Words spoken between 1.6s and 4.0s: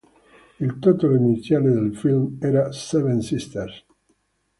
del film era "Seven Sisters".